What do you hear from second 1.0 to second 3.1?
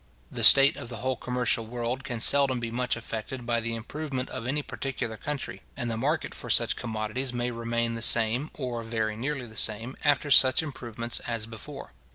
whole commercial world can seldom be much